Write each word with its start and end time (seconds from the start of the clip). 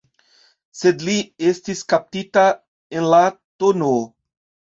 Sed 0.77 1.03
li 1.09 1.17
estis 1.49 1.83
kaptita 1.93 2.45
en 3.01 3.07
la 3.15 3.23
tn. 3.65 3.93